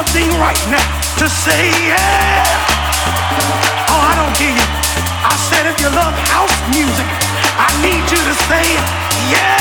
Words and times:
one 0.00 0.08
thing 0.16 0.30
right 0.40 0.64
now 0.72 0.88
to 1.20 1.28
say 1.28 1.68
yeah. 1.84 2.40
Oh, 3.92 4.00
I 4.00 4.12
don't 4.16 4.32
hear 4.40 4.48
you. 4.48 4.66
I 5.28 5.36
said 5.36 5.68
if 5.68 5.76
you 5.76 5.92
love 5.92 6.16
house 6.32 6.56
music, 6.72 7.04
I 7.60 7.68
need 7.84 8.00
you 8.08 8.16
to 8.16 8.34
say 8.48 8.64
yeah, 9.28 9.60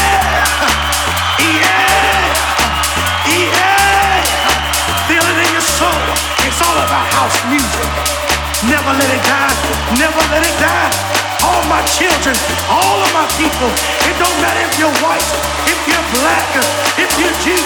yeah, 1.43 2.23
yeah. 3.27 4.23
Feel 5.11 5.25
it 5.27 5.37
in 5.43 5.51
your 5.51 5.67
soul. 5.75 6.03
It's 6.47 6.61
all 6.63 6.77
about 6.87 7.05
house 7.19 7.39
music. 7.51 7.89
Never 8.63 8.91
let 8.95 9.09
it 9.11 9.23
die. 9.27 9.55
Never 9.99 10.23
let 10.31 10.43
it 10.47 10.55
die 10.63 10.78
my 11.69 11.85
children, 11.85 12.33
all 12.67 12.97
of 12.97 13.11
my 13.13 13.29
people. 13.37 13.69
It 14.09 14.17
don't 14.17 14.37
matter 14.41 14.65
if 14.65 14.73
you're 14.81 14.97
white, 15.05 15.21
if 15.69 15.79
you're 15.85 16.07
black, 16.17 16.49
if 16.97 17.11
you're 17.21 17.37
Jew 17.45 17.61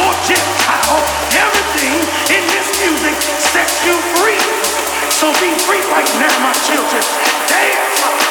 or 0.00 0.12
Gentile. 0.24 0.98
Everything 1.36 2.00
in 2.32 2.42
this 2.48 2.68
music 2.80 3.14
sets 3.52 3.84
you 3.84 3.94
free. 4.16 4.40
So 5.12 5.28
be 5.36 5.52
free 5.68 5.84
right 5.92 6.08
now, 6.18 6.34
my 6.40 6.56
children. 6.64 7.04
Dance. 7.46 8.21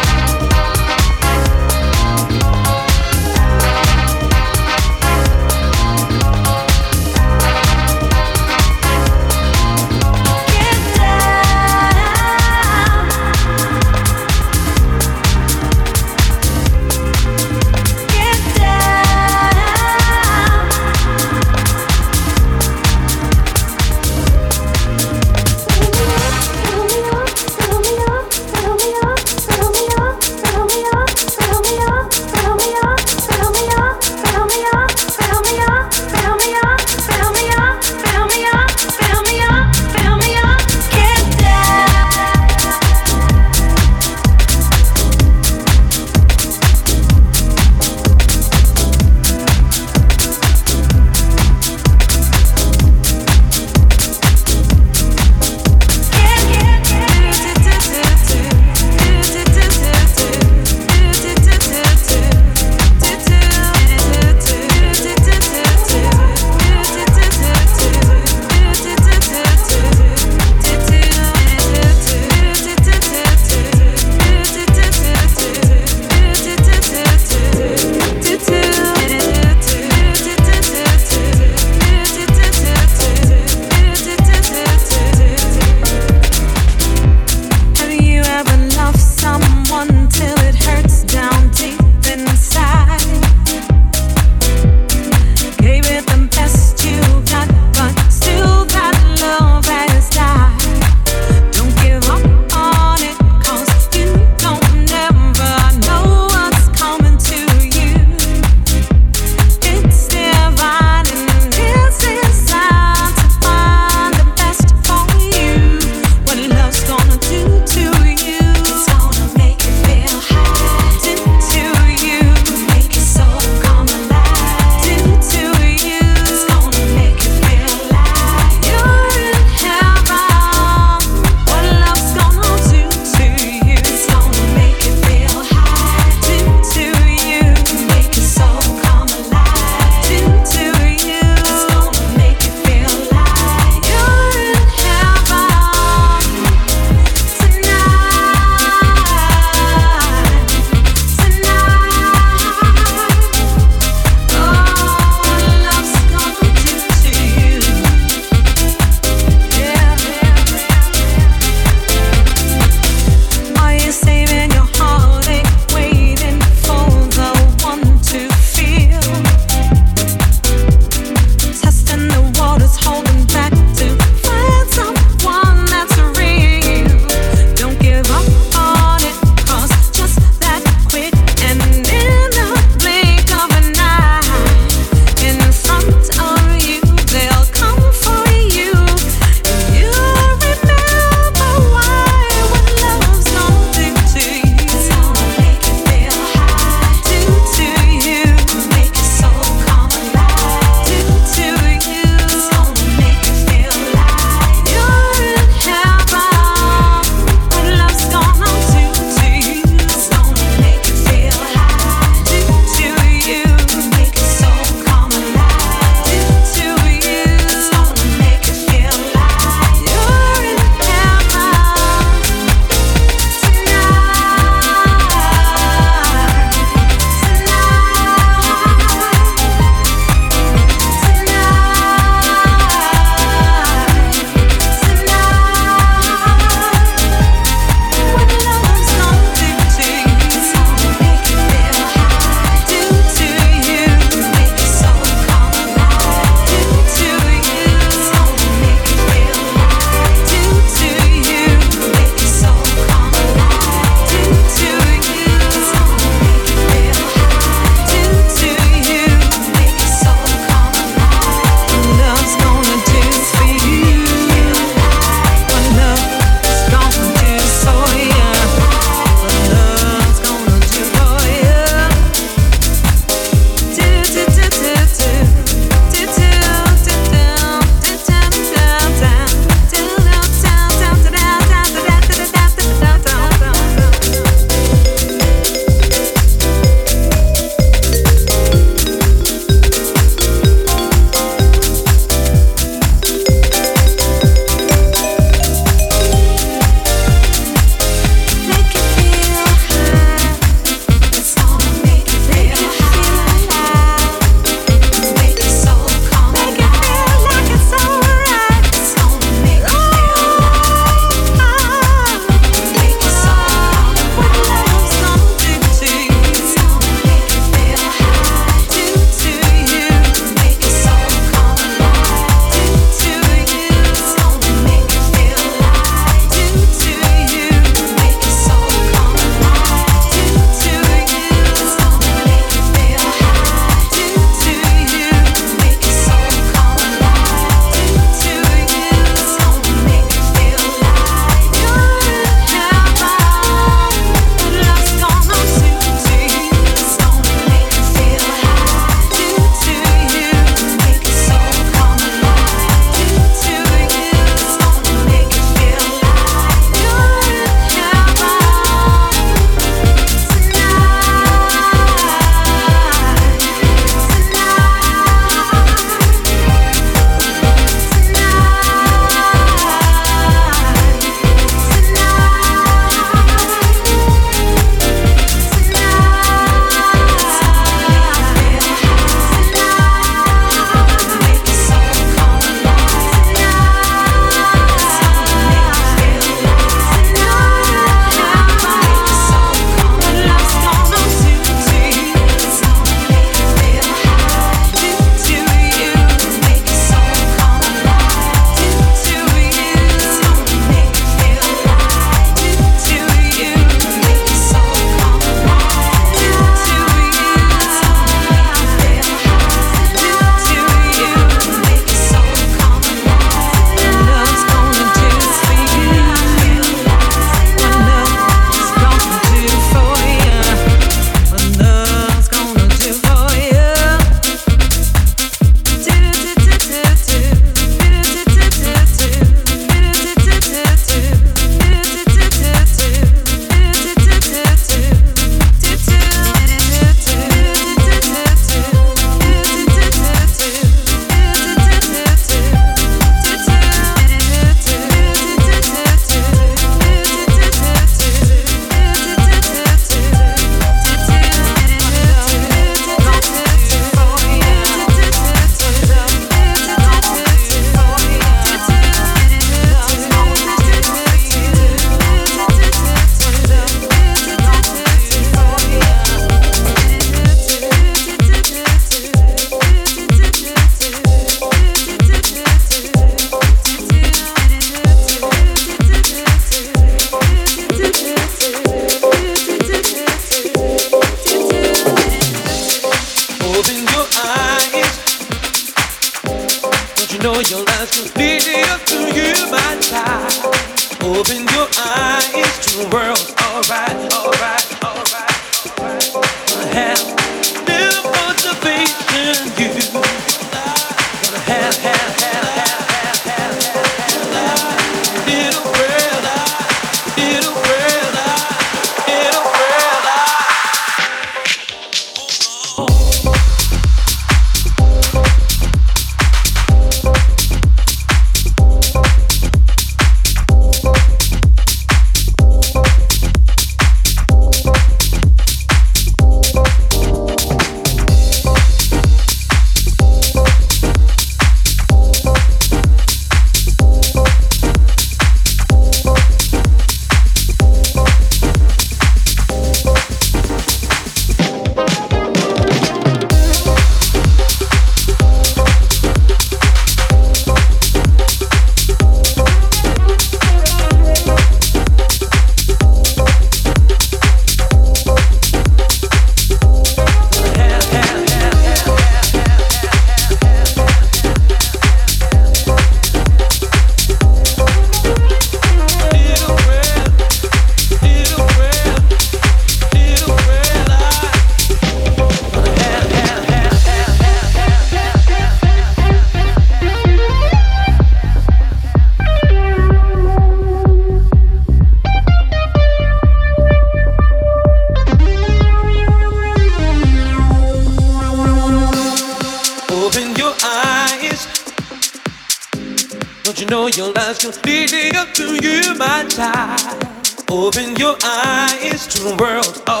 just 594.41 594.65
leading 594.65 595.15
up 595.15 595.31
to 595.35 595.53
you, 595.63 595.93
my 595.99 596.25
child. 596.27 597.05
Open 597.47 597.95
your 597.97 598.17
eyes 598.23 599.05
to 599.05 599.19
the 599.19 599.35
world. 599.35 599.83
Oh. 599.85 600.00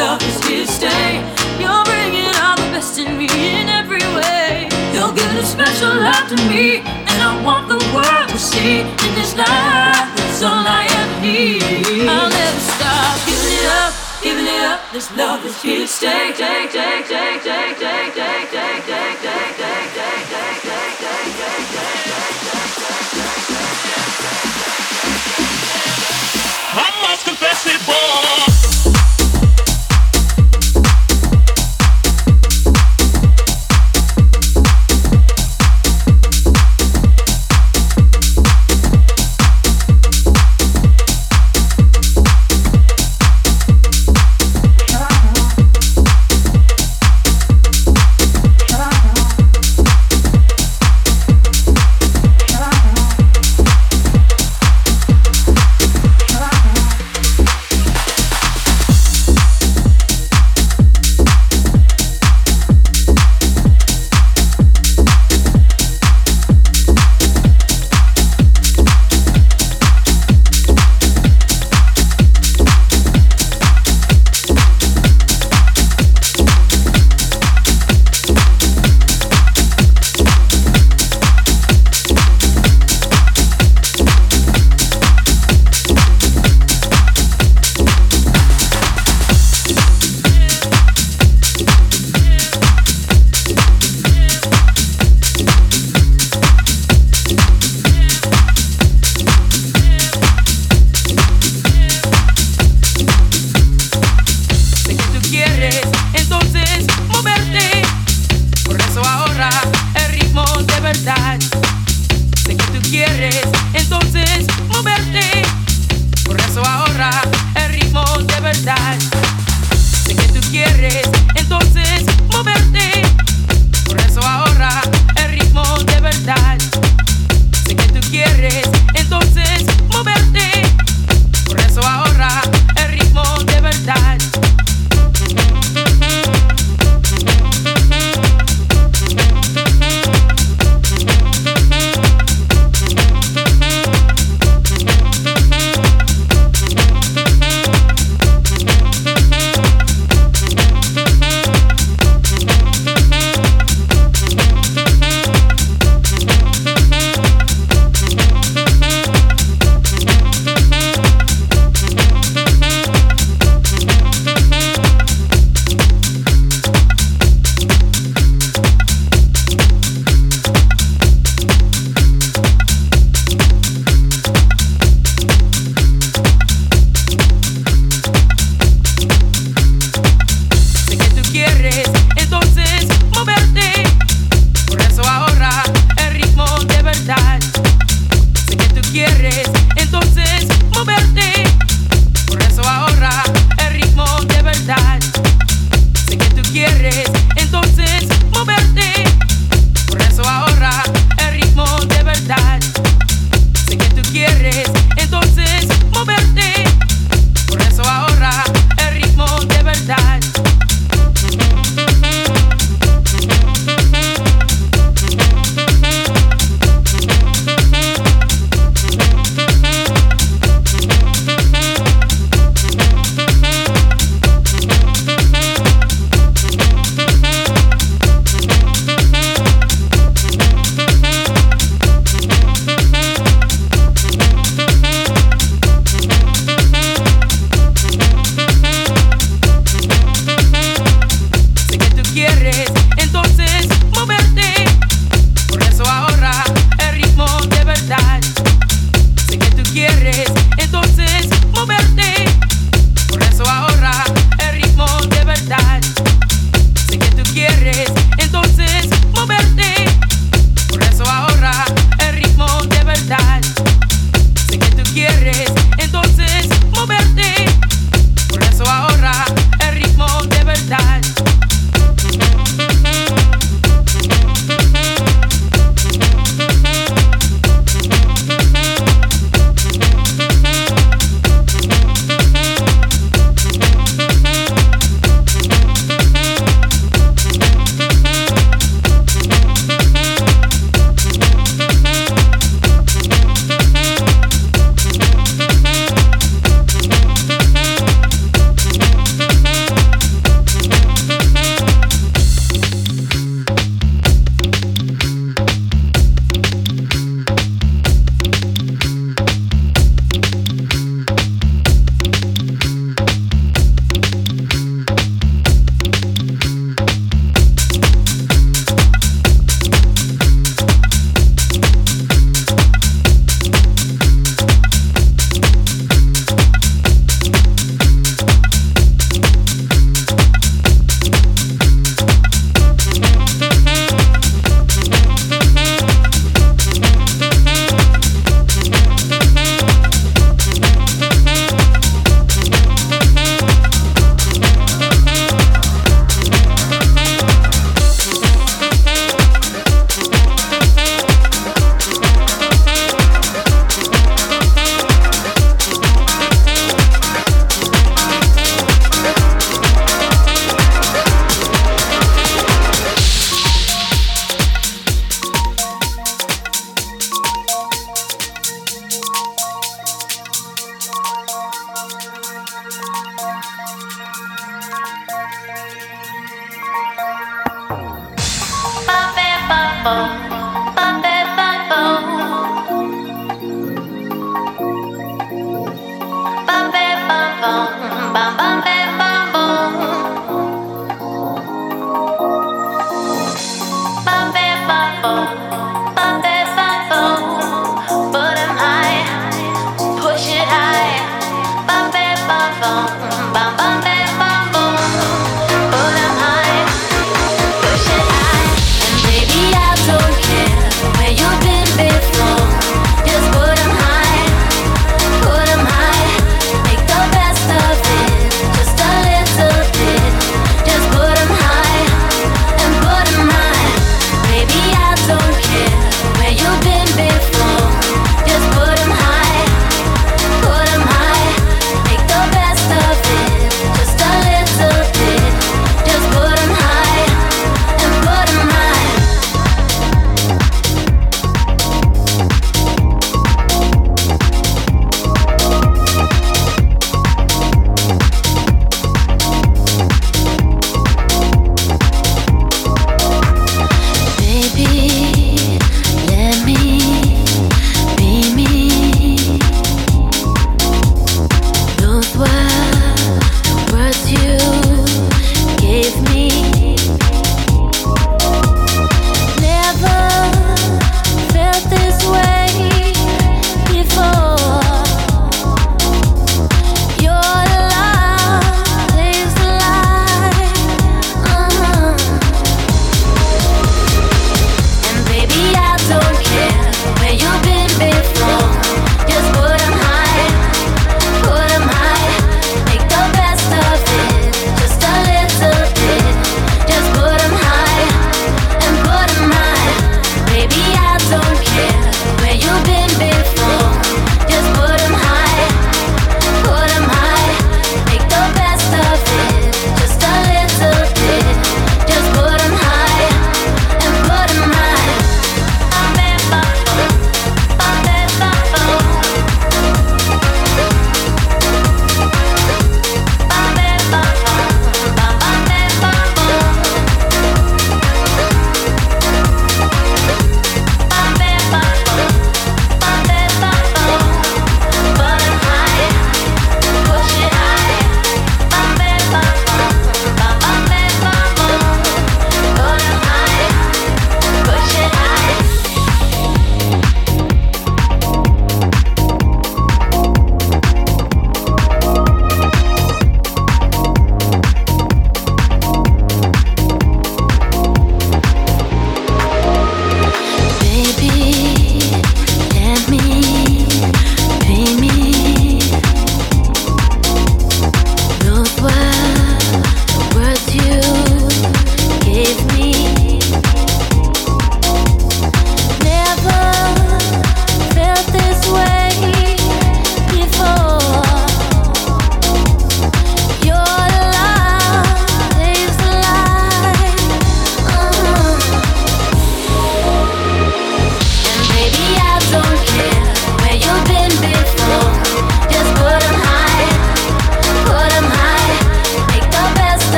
love 0.00 0.22
is 0.22 0.40
here 0.48 0.64
to 0.64 0.72
stay. 0.72 1.20
You're 1.60 1.84
bringing 1.84 2.32
out 2.40 2.56
the 2.56 2.68
best 2.72 2.96
in 2.98 3.18
me 3.20 3.28
in 3.28 3.68
every 3.68 4.00
way. 4.16 4.68
You're 4.96 5.12
giving 5.12 5.44
special 5.44 5.92
love 5.92 6.26
to 6.32 6.36
me, 6.48 6.80
and 6.80 7.18
I 7.28 7.36
want 7.44 7.68
the 7.68 7.80
world 7.92 8.28
to 8.32 8.38
see 8.38 8.80
in 8.80 9.12
this 9.18 9.36
life. 9.36 10.08
That's 10.16 10.40
all 10.42 10.64
I 10.80 10.88
ever 11.00 11.18
need. 11.20 12.08
I'll 12.08 12.32
never 12.32 12.62
stop 12.72 13.14
giving 13.28 13.52
it 13.60 13.66
up, 13.82 13.92
giving 14.24 14.48
it 14.48 14.62
up. 14.72 14.80
This 14.94 15.08
love 15.20 15.44
is 15.44 15.60
here 15.60 15.84
to 15.84 15.86
stay. 15.86 16.32
Take, 16.32 16.72
take, 16.72 17.04
take, 17.04 17.44
take, 17.44 17.44
take, 17.44 17.76
take, 17.76 18.14
take, 18.16 18.48
take, 18.56 18.80
take, 18.88 19.20
take, 19.20 19.52
take, 19.60 19.92
take, 19.92 20.00
take, 20.00 20.64
take, 20.70 21.28
take, 21.44 21.46
take. 21.50 21.90
I 26.72 26.88
must 27.04 27.22
confess 27.28 27.60
it, 27.66 27.80
boy. 27.84 28.49